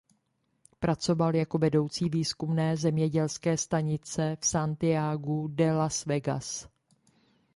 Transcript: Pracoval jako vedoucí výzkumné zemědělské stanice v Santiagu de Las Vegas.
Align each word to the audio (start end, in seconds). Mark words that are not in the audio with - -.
Pracoval 0.79 1.35
jako 1.35 1.57
vedoucí 1.57 2.09
výzkumné 2.09 2.77
zemědělské 2.77 3.57
stanice 3.57 4.37
v 4.39 4.45
Santiagu 4.45 5.47
de 5.47 5.73
Las 5.73 6.05
Vegas. 6.05 6.67